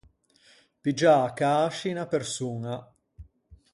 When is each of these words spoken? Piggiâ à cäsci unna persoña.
Piggiâ 0.81 1.13
à 1.25 1.29
cäsci 1.37 1.89
unna 1.93 2.05
persoña. 2.13 2.75